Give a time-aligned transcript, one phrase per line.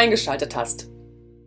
[0.00, 0.88] eingeschaltet hast.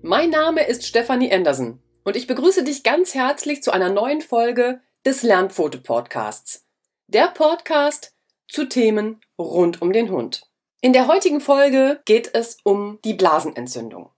[0.03, 4.79] Mein Name ist Stefanie Anderson und ich begrüße dich ganz herzlich zu einer neuen Folge
[5.03, 6.63] des Lernpfote Podcasts.
[7.07, 8.13] Der Podcast
[8.47, 10.43] zu Themen rund um den Hund.
[10.81, 14.11] In der heutigen Folge geht es um die Blasenentzündung.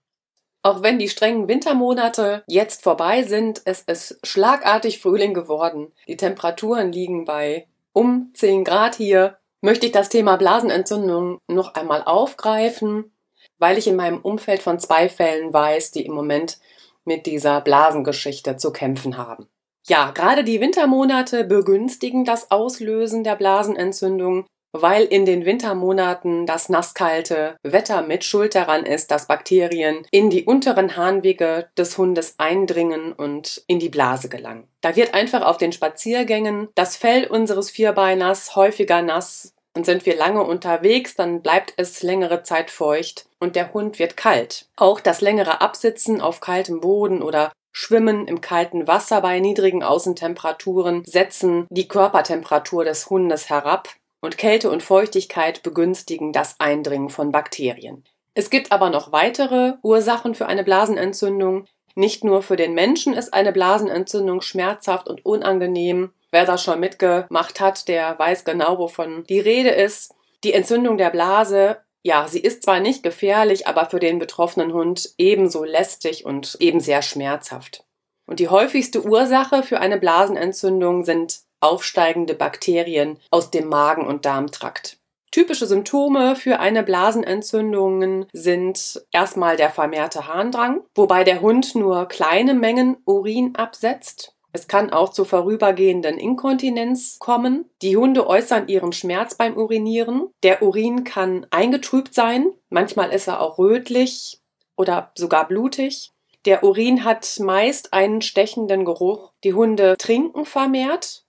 [0.64, 5.94] Auch wenn die strengen Wintermonate jetzt vorbei sind, es ist schlagartig Frühling geworden.
[6.10, 9.38] Die Temperaturen liegen bei um 10 Grad hier.
[9.62, 13.15] Möchte ich das Thema Blasenentzündung noch einmal aufgreifen
[13.58, 16.58] weil ich in meinem Umfeld von zwei Fällen weiß, die im Moment
[17.06, 19.48] mit dieser Blasengeschichte zu kämpfen haben.
[19.88, 24.48] Ja, gerade die Wintermonate begünstigen das Auslösen der Blasenentzündung,
[24.82, 30.44] weil in den Wintermonaten das nasskalte Wetter mit Schuld daran ist, dass Bakterien in die
[30.44, 34.68] unteren Harnwege des Hundes eindringen und in die Blase gelangen.
[34.82, 40.16] Da wird einfach auf den Spaziergängen das Fell unseres Vierbeiners häufiger nass und sind wir
[40.16, 44.68] lange unterwegs, dann bleibt es längere Zeit feucht und der Hund wird kalt.
[44.78, 51.04] Auch das längere Absitzen auf kaltem Boden oder Schwimmen im kalten Wasser bei niedrigen Außentemperaturen
[51.06, 53.90] setzen die Körpertemperatur des Hundes herab
[54.22, 58.06] und Kälte und Feuchtigkeit begünstigen das Eindringen von Bakterien.
[58.34, 61.66] Es gibt aber noch weitere Ursachen für eine Blasenentzündung.
[61.96, 67.62] Nicht nur für den Menschen ist eine Blasenentzündung schmerzhaft und unangenehm, Wer das schon mitgemacht
[67.62, 70.14] hat, der weiß genau, wovon die Rede ist.
[70.44, 75.14] Die Entzündung der Blase, ja, sie ist zwar nicht gefährlich, aber für den betroffenen Hund
[75.18, 77.86] ebenso lästig und eben sehr schmerzhaft.
[78.28, 84.98] Und die häufigste Ursache für eine Blasenentzündung sind aufsteigende Bakterien aus dem Magen- und Darmtrakt.
[85.32, 92.56] Typische Symptome für eine Blasenentzündung sind erstmal der vermehrte Harndrang, wobei der Hund nur kleine
[92.56, 94.35] Mengen Urin absetzt.
[94.56, 97.70] Es kann auch zu vorübergehenden Inkontinenz kommen.
[97.82, 100.30] Die Hunde äußern ihren Schmerz beim Urinieren.
[100.44, 102.54] Der Urin kann eingetrübt sein.
[102.70, 104.40] Manchmal ist er auch rötlich
[104.78, 106.14] oder sogar blutig.
[106.46, 109.34] Der Urin hat meist einen stechenden Geruch.
[109.44, 111.26] Die Hunde trinken vermehrt.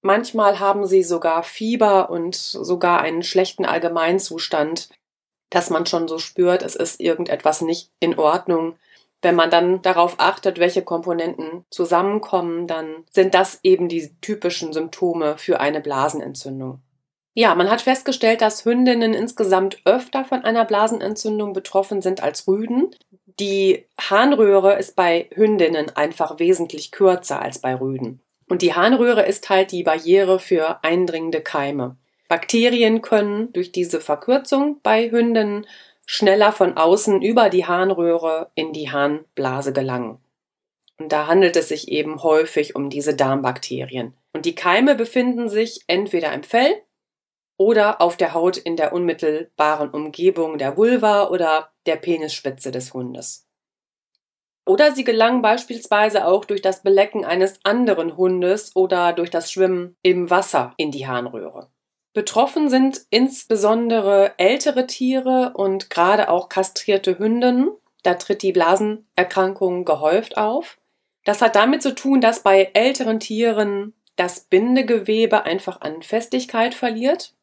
[0.00, 4.88] Manchmal haben sie sogar Fieber und sogar einen schlechten Allgemeinzustand,
[5.50, 8.78] dass man schon so spürt, es ist irgendetwas nicht in Ordnung.
[9.20, 15.36] Wenn man dann darauf achtet, welche Komponenten zusammenkommen, dann sind das eben die typischen Symptome
[15.38, 16.80] für eine Blasenentzündung.
[17.34, 22.90] Ja, man hat festgestellt, dass Hündinnen insgesamt öfter von einer Blasenentzündung betroffen sind als Rüden.
[23.38, 28.20] Die Harnröhre ist bei Hündinnen einfach wesentlich kürzer als bei Rüden.
[28.48, 31.96] Und die Harnröhre ist halt die Barriere für eindringende Keime.
[32.28, 35.66] Bakterien können durch diese Verkürzung bei Hündinnen
[36.10, 40.18] schneller von außen über die Harnröhre in die Harnblase gelangen.
[40.96, 44.14] Und da handelt es sich eben häufig um diese Darmbakterien.
[44.32, 46.82] Und die Keime befinden sich entweder im Fell
[47.58, 53.46] oder auf der Haut in der unmittelbaren Umgebung der Vulva oder der Penisspitze des Hundes.
[54.66, 59.94] Oder sie gelangen beispielsweise auch durch das Belecken eines anderen Hundes oder durch das Schwimmen
[60.02, 61.70] im Wasser in die Harnröhre.
[62.18, 67.70] Betroffen sind insbesondere ältere Tiere und gerade auch kastrierte Hündinnen.
[68.02, 70.80] Da tritt die Blasenerkrankung gehäuft auf.
[71.24, 77.36] Das hat damit zu tun, dass bei älteren Tieren das Bindegewebe einfach an Festigkeit verliert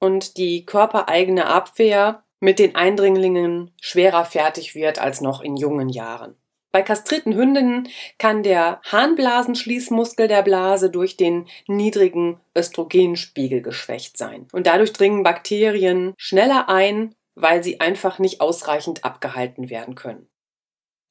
[0.00, 6.34] und die körpereigene Abwehr mit den Eindringlingen schwerer fertig wird als noch in jungen Jahren.
[6.72, 7.88] Bei kastrierten Hündinnen
[8.18, 14.46] kann der Harnblasenschließmuskel der Blase durch den niedrigen Östrogenspiegel geschwächt sein.
[14.52, 20.28] Und dadurch dringen Bakterien schneller ein, weil sie einfach nicht ausreichend abgehalten werden können.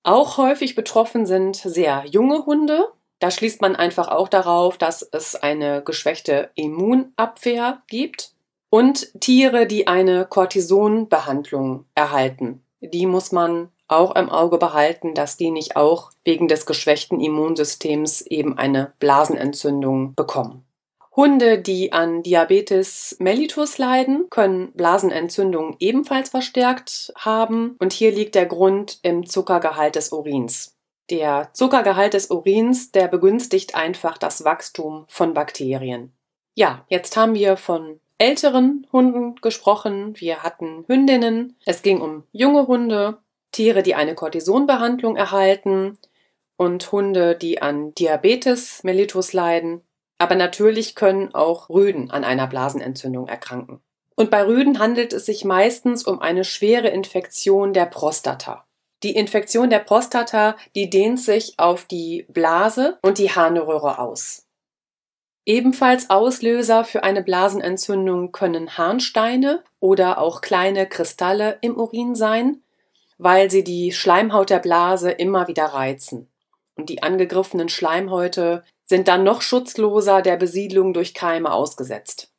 [0.03, 2.91] Auch häufig betroffen sind sehr junge Hunde.
[3.19, 8.33] Da schließt man einfach auch darauf, dass es eine geschwächte Immunabwehr gibt.
[8.69, 12.63] Und Tiere, die eine Cortisonbehandlung erhalten.
[12.81, 18.21] Die muss man auch im Auge behalten, dass die nicht auch wegen des geschwächten Immunsystems
[18.21, 20.65] eben eine Blasenentzündung bekommen.
[21.15, 28.45] Hunde, die an Diabetes mellitus leiden, können Blasenentzündungen ebenfalls verstärkt haben und hier liegt der
[28.45, 30.75] Grund im Zuckergehalt des Urins.
[31.09, 36.11] Der Zuckergehalt des Urins, der begünstigt einfach das Wachstum von Bakterien.
[36.55, 40.13] Ja, jetzt haben wir von älteren Hunden gesprochen.
[40.19, 41.57] Wir hatten Hündinnen.
[41.65, 43.19] Es ging um junge Hunde
[43.55, 45.97] Tiere, die eine Cortisonbehandlung erhalten
[46.57, 49.81] und Hunde, die an Diabetes mellitus leiden.
[50.17, 53.79] Aber natürlich können auch Rüden an einer Blasenentzündung erkranken.
[54.15, 58.65] Und bei Rüden handelt es sich meistens um eine schwere Infektion der Prostata.
[59.03, 64.47] Die Infektion der Prostata, die dehnt sich auf die Blase und die Harnröhre aus.
[65.45, 72.63] Ebenfalls Auslöser für eine Blasenentzündung können Harnsteine oder auch kleine Kristalle im Urin sein,
[73.17, 76.29] weil sie die Schleimhaut der Blase immer wieder reizen.
[76.75, 82.31] Und die angegriffenen Schleimhäute sind dann noch schutzloser der Besiedlung durch Keime ausgesetzt.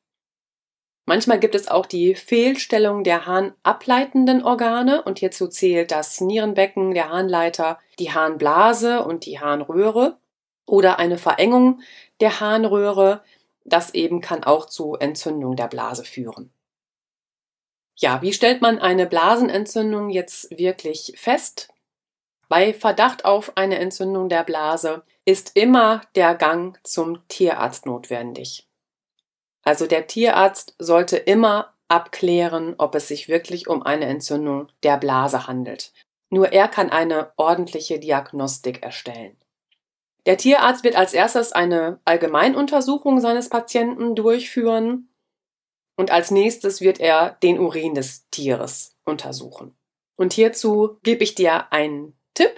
[1.06, 7.10] Manchmal gibt es auch die Fehlstellung der harnableitenden Organe und hierzu zählt das Nierenbecken, der
[7.10, 10.18] Harnleiter, die Harnblase und die Harnröhre
[10.66, 11.80] oder eine Verengung
[12.20, 13.22] der Harnröhre.
[13.64, 16.50] Das eben kann auch zu Entzündung der Blase führen.
[17.98, 21.68] Ja, wie stellt man eine Blasenentzündung jetzt wirklich fest?
[22.48, 28.68] Bei Verdacht auf eine Entzündung der Blase ist immer der Gang zum Tierarzt notwendig.
[29.64, 35.46] Also der Tierarzt sollte immer abklären, ob es sich wirklich um eine Entzündung der Blase
[35.46, 35.92] handelt.
[36.28, 39.36] Nur er kann eine ordentliche Diagnostik erstellen.
[40.26, 45.08] Der Tierarzt wird als erstes eine Allgemeinuntersuchung seines Patienten durchführen
[45.96, 49.76] und als nächstes wird er den Urin des Tieres untersuchen.
[50.16, 52.54] Und hierzu gebe ich dir einen Tipp.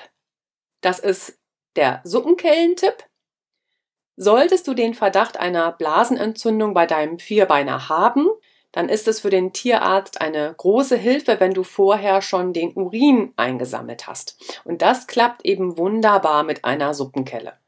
[0.80, 1.38] Das ist
[1.76, 3.04] der Suppenkellentipp.
[4.16, 8.26] Solltest du den Verdacht einer Blasenentzündung bei deinem Vierbeiner haben,
[8.72, 13.32] dann ist es für den Tierarzt eine große Hilfe, wenn du vorher schon den Urin
[13.36, 14.60] eingesammelt hast.
[14.64, 17.58] Und das klappt eben wunderbar mit einer Suppenkelle.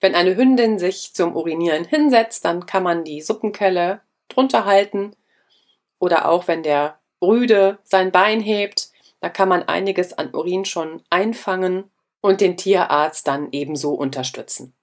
[0.00, 4.00] Wenn eine Hündin sich zum Urinieren hinsetzt, dann kann man die Suppenkelle
[4.36, 5.14] drunter halten.
[5.98, 8.90] Oder auch wenn der Rüde sein Bein hebt,
[9.20, 11.90] da kann man einiges an Urin schon einfangen
[12.20, 14.74] und den Tierarzt dann ebenso unterstützen.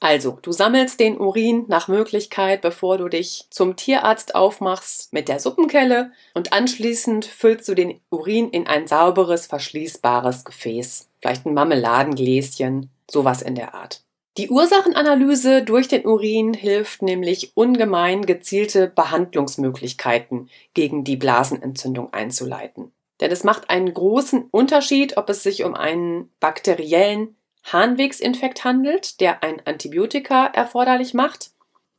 [0.00, 5.40] Also, du sammelst den Urin nach Möglichkeit, bevor du dich zum Tierarzt aufmachst, mit der
[5.40, 11.08] Suppenkelle und anschließend füllst du den Urin in ein sauberes, verschließbares Gefäß.
[11.20, 14.05] Vielleicht ein Marmeladengläschen, sowas in der Art.
[14.38, 22.92] Die Ursachenanalyse durch den Urin hilft nämlich ungemein gezielte Behandlungsmöglichkeiten gegen die Blasenentzündung einzuleiten.
[23.20, 27.34] Denn es macht einen großen Unterschied, ob es sich um einen bakteriellen
[27.64, 31.52] Harnwegsinfekt handelt, der ein Antibiotika erforderlich macht,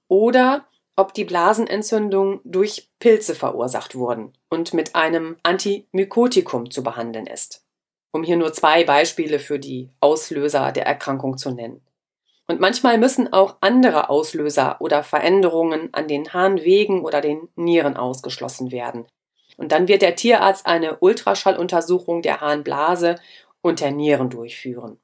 [0.07, 7.63] oder ob die Blasenentzündung durch Pilze verursacht wurden und mit einem Antimykotikum zu behandeln ist.
[8.11, 11.81] Um hier nur zwei Beispiele für die Auslöser der Erkrankung zu nennen.
[12.47, 18.71] Und manchmal müssen auch andere Auslöser oder Veränderungen an den Harnwegen oder den Nieren ausgeschlossen
[18.71, 19.05] werden.
[19.57, 23.15] Und dann wird der Tierarzt eine Ultraschalluntersuchung der Harnblase
[23.61, 24.99] und der Nieren durchführen.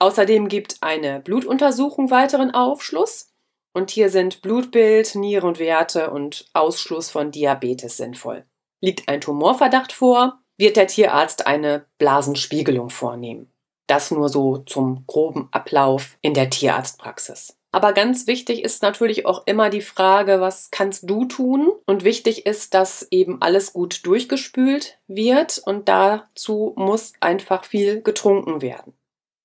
[0.00, 3.32] Außerdem gibt eine Blutuntersuchung weiteren Aufschluss.
[3.74, 8.44] Und hier sind Blutbild, Nierenwerte und Ausschluss von Diabetes sinnvoll.
[8.80, 13.52] Liegt ein Tumorverdacht vor, wird der Tierarzt eine Blasenspiegelung vornehmen.
[13.88, 17.56] Das nur so zum groben Ablauf in der Tierarztpraxis.
[17.70, 21.70] Aber ganz wichtig ist natürlich auch immer die Frage, was kannst du tun?
[21.86, 28.62] Und wichtig ist, dass eben alles gut durchgespült wird und dazu muss einfach viel getrunken
[28.62, 28.94] werden.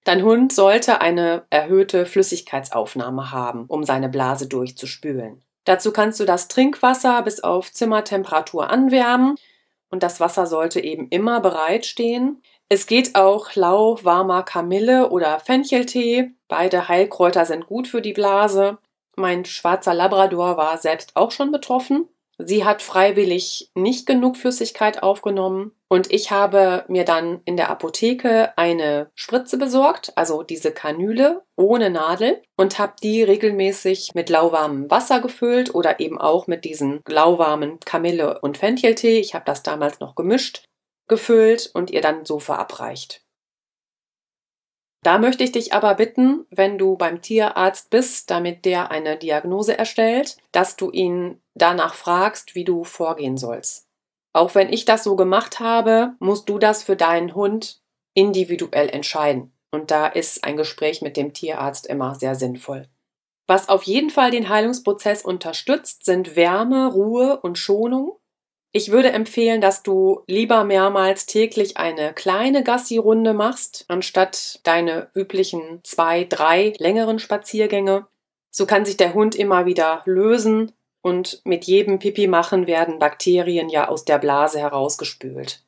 [0.06, 5.42] Dein Hund sollte eine erhöhte Flüssigkeitsaufnahme haben, um seine Blase durchzuspülen.
[5.66, 9.38] Dazu kannst du das Trinkwasser bis auf Zimmertemperatur anwärmen
[9.90, 12.42] und das Wasser sollte eben immer bereitstehen.
[12.70, 16.32] Es geht auch lauwarmer Kamille oder Fencheltee.
[16.48, 18.78] Beide Heilkräuter sind gut für die Blase.
[19.16, 22.10] Mein schwarzer Labrador war selbst auch schon betroffen.
[22.40, 28.58] Sie hat freiwillig nicht genug Flüssigkeit aufgenommen und ich habe mir dann in der Apotheke
[28.58, 35.22] eine Spritze besorgt, also diese Kanüle ohne Nadel und habe die regelmäßig mit lauwarmem Wasser
[35.22, 39.20] gefüllt oder eben auch mit diesen lauwarmen Kamille- und Fencheltee.
[39.20, 40.64] Ich habe das damals noch gemischt,
[41.08, 43.24] gefüllt und ihr dann so verabreicht.
[45.04, 49.78] Da möchte ich dich aber bitten, wenn du beim Tierarzt bist, damit der eine Diagnose
[49.78, 53.90] erstellt, dass du ihn danach fragst, wie du vorgehen sollst.
[54.34, 57.82] Auch wenn ich das so gemacht habe, musst du das für deinen Hund
[58.14, 59.54] individuell entscheiden.
[59.72, 62.88] Und da ist ein Gespräch mit dem Tierarzt immer sehr sinnvoll.
[63.48, 68.18] Was auf jeden Fall den Heilungsprozess unterstützt, sind Wärme, Ruhe und Schonung.
[68.76, 75.82] Ich würde empfehlen, dass du lieber mehrmals täglich eine kleine Gassi-Runde machst, anstatt deine üblichen
[75.84, 78.08] zwei, drei längeren Spaziergänge.
[78.50, 80.72] So kann sich der Hund immer wieder lösen
[81.04, 85.64] und mit jedem Pipi machen werden Bakterien ja aus der Blase herausgespült.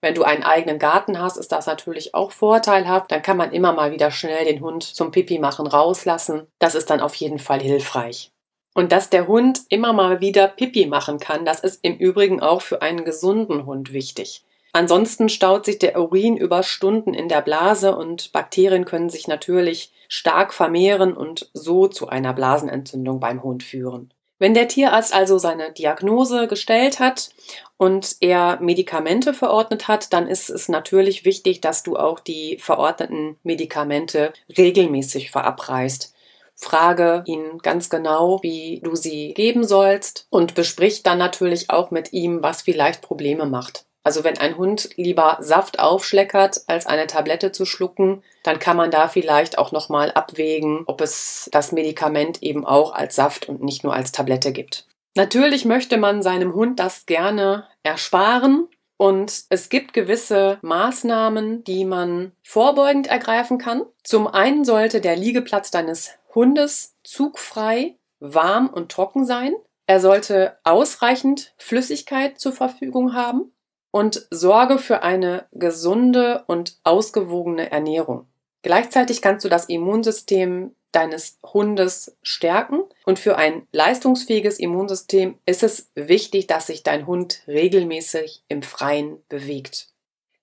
[0.00, 3.12] Wenn du einen eigenen Garten hast, ist das natürlich auch vorteilhaft.
[3.12, 6.48] Dann kann man immer mal wieder schnell den Hund zum Pipi machen rauslassen.
[6.58, 8.32] Das ist dann auf jeden Fall hilfreich.
[8.76, 12.60] Und dass der Hund immer mal wieder Pipi machen kann, das ist im Übrigen auch
[12.60, 14.44] für einen gesunden Hund wichtig.
[14.74, 19.94] Ansonsten staut sich der Urin über Stunden in der Blase und Bakterien können sich natürlich
[20.08, 24.12] stark vermehren und so zu einer Blasenentzündung beim Hund führen.
[24.38, 27.30] Wenn der Tierarzt also seine Diagnose gestellt hat
[27.78, 33.38] und er Medikamente verordnet hat, dann ist es natürlich wichtig, dass du auch die verordneten
[33.42, 36.12] Medikamente regelmäßig verabreichst.
[36.56, 42.12] Frage ihn ganz genau, wie du sie geben sollst und besprich dann natürlich auch mit
[42.12, 43.84] ihm, was vielleicht Probleme macht.
[44.02, 48.90] Also wenn ein Hund lieber Saft aufschleckert, als eine Tablette zu schlucken, dann kann man
[48.90, 53.82] da vielleicht auch nochmal abwägen, ob es das Medikament eben auch als Saft und nicht
[53.82, 54.86] nur als Tablette gibt.
[55.16, 62.32] Natürlich möchte man seinem Hund das gerne ersparen und es gibt gewisse Maßnahmen, die man
[62.42, 63.82] vorbeugend ergreifen kann.
[64.02, 69.54] Zum einen sollte der Liegeplatz deines Hundes zugfrei, warm und trocken sein.
[69.86, 73.52] Er sollte ausreichend Flüssigkeit zur Verfügung haben
[73.90, 78.26] und sorge für eine gesunde und ausgewogene Ernährung.
[78.62, 85.90] Gleichzeitig kannst du das Immunsystem deines Hundes stärken und für ein leistungsfähiges Immunsystem ist es
[85.94, 89.88] wichtig, dass sich dein Hund regelmäßig im Freien bewegt.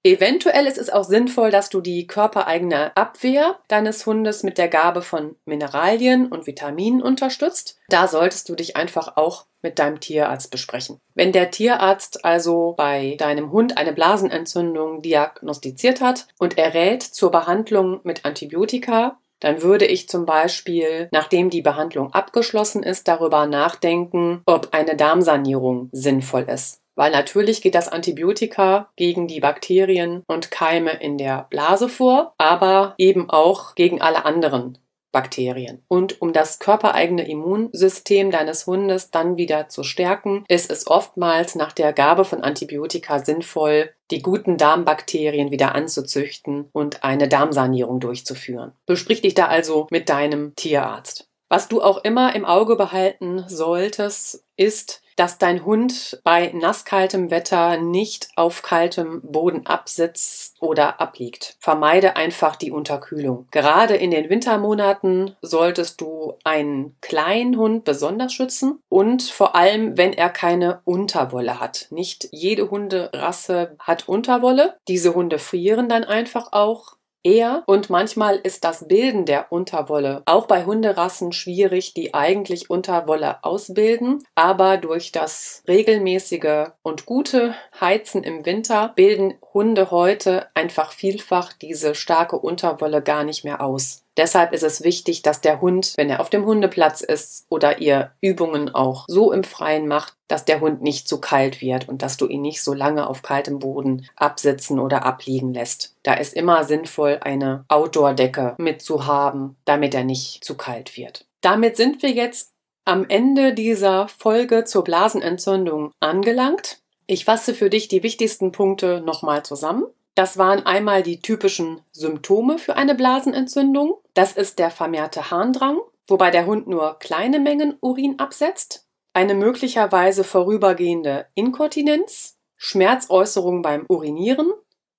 [0.06, 5.02] Eventuell ist es auch sinnvoll, dass du die körpereigene Abwehr deines Hundes mit der Gabe
[5.02, 7.80] von Mineralien und Vitaminen unterstützt.
[7.88, 11.00] Da solltest du dich einfach auch mit deinem Tierarzt besprechen.
[11.16, 17.32] Wenn der Tierarzt also bei deinem Hund eine Blasenentzündung diagnostiziert hat und er rät zur
[17.32, 24.42] Behandlung mit Antibiotika, dann würde ich zum Beispiel, nachdem die Behandlung abgeschlossen ist, darüber nachdenken,
[24.46, 26.80] ob eine Darmsanierung sinnvoll ist.
[26.96, 32.94] Weil natürlich geht das Antibiotika gegen die Bakterien und Keime in der Blase vor, aber
[32.98, 34.78] eben auch gegen alle anderen
[35.14, 35.82] Bakterien.
[35.88, 41.72] Und um das körpereigene Immunsystem deines Hundes dann wieder zu stärken, ist es oftmals nach
[41.72, 48.74] der Gabe von Antibiotika sinnvoll, die guten Darmbakterien wieder anzuzüchten und eine Darmsanierung durchzuführen.
[48.86, 51.30] Besprich dich da also mit deinem Tierarzt.
[51.48, 57.78] Was du auch immer im Auge behalten solltest, ist, dass dein Hund bei nasskaltem Wetter
[57.78, 61.56] nicht auf kaltem Boden absitzt oder abliegt.
[61.60, 63.48] Vermeide einfach die Unterkühlung.
[63.52, 70.14] Gerade in den Wintermonaten solltest du einen kleinen Hund besonders schützen und vor allem, wenn
[70.14, 71.88] er keine Unterwolle hat.
[71.90, 74.78] Nicht jede Hunderasse hat Unterwolle.
[74.88, 80.46] Diese Hunde frieren dann einfach auch eher und manchmal ist das Bilden der Unterwolle auch
[80.46, 88.46] bei Hunderassen schwierig, die eigentlich Unterwolle ausbilden, aber durch das regelmäßige und gute Heizen im
[88.46, 94.03] Winter bilden Hunde heute einfach vielfach diese starke Unterwolle gar nicht mehr aus.
[94.18, 98.12] Deshalb ist es wichtig, dass der Hund, wenn er auf dem Hundeplatz ist oder ihr
[98.22, 102.18] Übungen auch so im Freien macht, dass der Hund nicht zu kalt wird und dass
[102.18, 105.96] du ihn nicht so lange auf kaltem Boden absitzen oder abliegen lässt.
[106.04, 111.26] Da ist immer sinnvoll, eine Outdoor-Decke mitzuhaben, damit er nicht zu kalt wird.
[111.42, 112.52] Damit sind wir jetzt
[112.86, 116.80] am Ende dieser Folge zur Blasenentzündung angelangt.
[117.08, 119.86] Ich fasse für dich die wichtigsten Punkte nochmal zusammen.
[120.16, 123.98] Das waren einmal die typischen Symptome für eine Blasenentzündung.
[124.14, 130.24] Das ist der vermehrte Harndrang, wobei der Hund nur kleine Mengen Urin absetzt, eine möglicherweise
[130.24, 134.52] vorübergehende Inkontinenz, Schmerzäußerung beim Urinieren,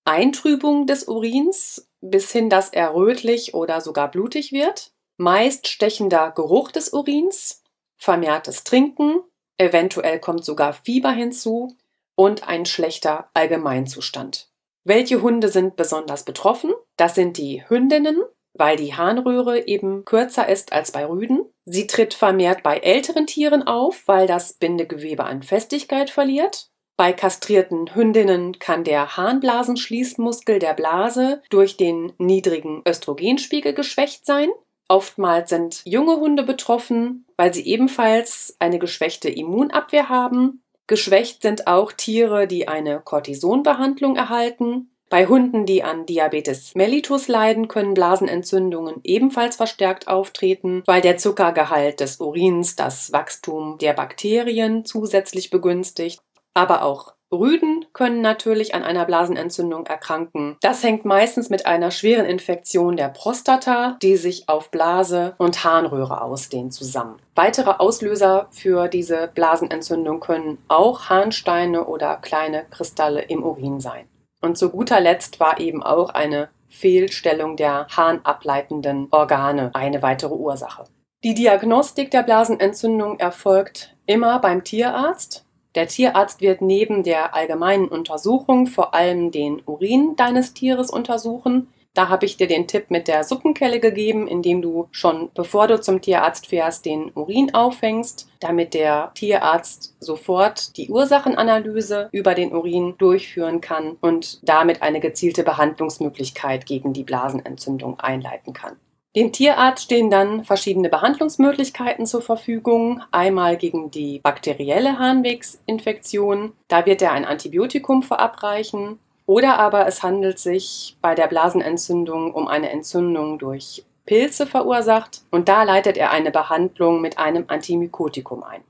[0.04, 6.71] Eintrübung des Urins bis hin, dass er rötlich oder sogar blutig wird, meist stechender Geruch
[6.71, 7.62] des Urins,
[7.97, 9.21] vermehrtes Trinken,
[9.56, 11.76] eventuell kommt sogar Fieber hinzu
[12.14, 14.50] und ein schlechter Allgemeinzustand.
[14.87, 16.73] Welche Hunde sind besonders betroffen?
[16.99, 18.23] Das sind die Hündinnen,
[18.53, 21.47] weil die Harnröhre eben kürzer ist als bei Rüden.
[21.64, 26.69] Sie tritt vermehrt bei älteren Tieren auf, weil das Bindegewebe an Festigkeit verliert.
[26.99, 34.50] Bei kastrierten Hündinnen kann der Harnblasenschließmuskel der Blase durch den niedrigen Östrogenspiegel geschwächt sein.
[34.87, 41.93] Oftmals sind junge Hunde betroffen, weil sie ebenfalls eine geschwächte Immunabwehr haben Geschwächt sind auch
[41.93, 44.91] Tiere, die eine Cortisonbehandlung erhalten.
[45.09, 52.00] Bei Hunden, die an Diabetes mellitus leiden, können Blasenentzündungen ebenfalls verstärkt auftreten, weil der Zuckergehalt
[52.00, 56.21] des Urins das Wachstum der Bakterien zusätzlich begünstigt.
[56.53, 60.57] Aber auch Rüden können natürlich an einer Blasenentzündung erkranken.
[60.61, 66.23] Das hängt meistens mit einer schweren Infektion der Prostata, die sich auf Blase und Harnröhre
[66.23, 67.19] ausdehnt, zusammen.
[67.35, 74.07] Weitere Auslöser für diese Blasenentzündung können auch Harnsteine oder kleine Kristalle im Urin sein.
[74.41, 80.85] Und zu guter Letzt war eben auch eine Fehlstellung der harnableitenden Organe eine weitere Ursache.
[81.23, 88.66] Die Diagnostik der Blasenentzündung erfolgt immer beim Tierarzt Der Tierarzt wird neben der allgemeinen Untersuchung
[88.69, 91.69] vor allem den Urin deines Tieres untersuchen.
[91.95, 95.81] Da habe ich dir den Tipp mit der Suppenkelle gegeben, indem du schon bevor du
[95.81, 102.95] zum Tierarzt fährst, den Urin auffängst, damit der Tierarzt sofort die Ursachenanalyse über den Urin
[102.99, 108.76] durchführen kann und damit eine gezielte Behandlungsmöglichkeit gegen die Blasenentzündung einleiten kann.
[109.16, 113.00] Dem Tierarzt stehen dann verschiedene Behandlungsmöglichkeiten zur Verfügung.
[113.12, 116.52] Einmal gegen die bakterielle Harnwegsinfektion.
[116.66, 118.99] Da wird er ein Antibiotikum verabreichen.
[119.26, 125.49] Oder aber es handelt sich bei der Blasenentzündung um eine Entzündung durch Pilze verursacht und
[125.49, 128.62] da leitet er eine Behandlung mit einem Antimykotikum ein.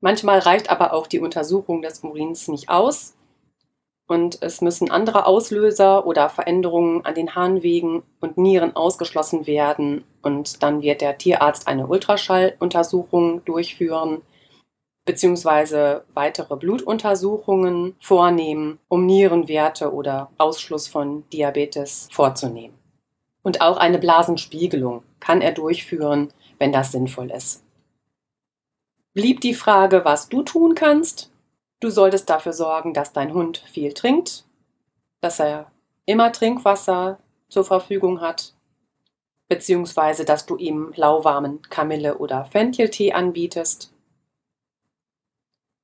[0.00, 3.14] Manchmal reicht aber auch die Untersuchung des Urins nicht aus
[4.12, 10.62] und es müssen andere Auslöser oder Veränderungen an den Harnwegen und Nieren ausgeschlossen werden und
[10.62, 14.20] dann wird der Tierarzt eine Ultraschalluntersuchung durchführen
[15.06, 22.76] beziehungsweise weitere Blutuntersuchungen vornehmen, um Nierenwerte oder Ausschluss von Diabetes vorzunehmen.
[23.42, 27.64] Und auch eine Blasenspiegelung kann er durchführen, wenn das sinnvoll ist.
[29.14, 31.31] Blieb die Frage, was du tun kannst?
[31.82, 34.44] Du solltest dafür sorgen, dass dein Hund viel trinkt,
[35.20, 35.66] dass er
[36.06, 38.54] immer Trinkwasser zur Verfügung hat,
[39.48, 43.92] beziehungsweise dass du ihm lauwarmen Kamille- oder Fencheltee anbietest.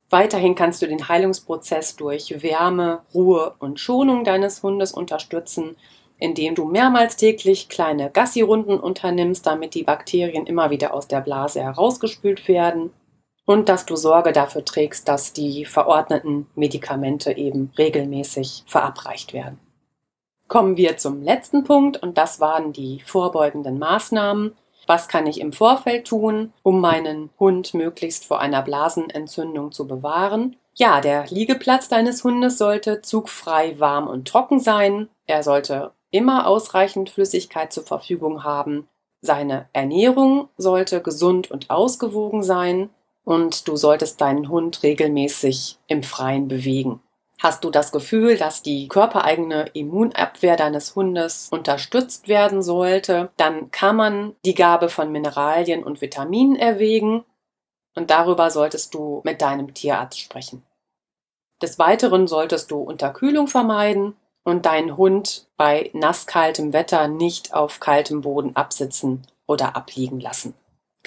[0.09, 5.76] Weiterhin kannst du den Heilungsprozess durch Wärme, Ruhe und Schonung deines Hundes unterstützen,
[6.21, 11.61] indem du mehrmals täglich kleine Gassi-Runden unternimmst, damit die Bakterien immer wieder aus der Blase
[11.61, 12.93] herausgespült werden
[13.49, 19.59] und dass du Sorge dafür trägst, dass die verordneten Medikamente eben regelmäßig verabreicht werden.
[20.49, 24.55] Kommen wir zum letzten Punkt und das waren die vorbeugenden Maßnahmen.
[24.87, 30.57] Was kann ich im Vorfeld tun, um meinen Hund möglichst vor einer Blasenentzündung zu bewahren?
[30.75, 35.09] Ja, der Liegeplatz deines Hundes sollte zugfrei warm und trocken sein.
[35.25, 38.88] Er sollte immer ausreichend Flüssigkeit zur Verfügung haben.
[39.23, 42.90] Seine Ernährung sollte gesund und ausgewogen sein
[43.29, 47.03] und du solltest deinen Hund regelmäßig im Freien bewegen.
[47.38, 53.97] Hast du das Gefühl, dass die körpereigene Immunabwehr deines Hundes unterstützt werden sollte, dann kann
[53.97, 57.23] man die Gabe von Mineralien und Vitaminen erwägen
[57.95, 60.62] und darüber solltest du mit deinem Tierarzt sprechen.
[61.61, 68.23] Des Weiteren solltest du Unterkühlung vermeiden und deinen Hund bei nasskaltem Wetter nicht auf kaltem
[68.23, 70.55] Boden absitzen oder abliegen lassen.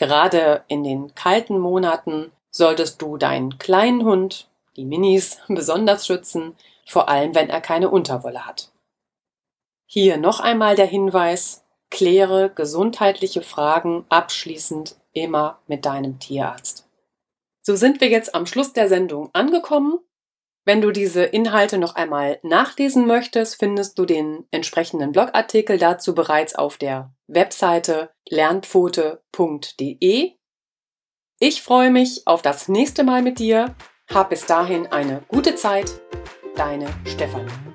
[0.01, 6.55] Gerade in den kalten Monaten solltest du deinen kleinen Hund, die Minis, besonders schützen,
[6.87, 8.71] vor allem wenn er keine Unterwolle hat.
[9.85, 16.87] Hier noch einmal der Hinweis, kläre gesundheitliche Fragen abschließend immer mit deinem Tierarzt.
[17.61, 19.99] So sind wir jetzt am Schluss der Sendung angekommen.
[20.63, 26.53] Wenn du diese Inhalte noch einmal nachlesen möchtest, findest du den entsprechenden Blogartikel dazu bereits
[26.55, 30.33] auf der Webseite lernpfote.de.
[31.39, 33.73] Ich freue mich auf das nächste Mal mit dir.
[34.13, 35.99] Hab bis dahin eine gute Zeit.
[36.55, 37.70] Deine Stefanie.